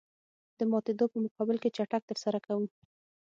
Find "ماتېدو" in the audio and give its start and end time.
0.71-1.05